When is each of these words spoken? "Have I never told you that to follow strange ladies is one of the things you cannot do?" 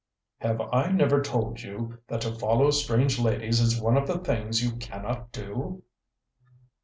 "Have 0.39 0.59
I 0.73 0.87
never 0.89 1.21
told 1.21 1.61
you 1.61 1.99
that 2.07 2.21
to 2.21 2.31
follow 2.33 2.71
strange 2.71 3.19
ladies 3.19 3.59
is 3.59 3.79
one 3.79 3.97
of 3.97 4.07
the 4.07 4.17
things 4.17 4.63
you 4.63 4.75
cannot 4.77 5.31
do?" 5.31 5.83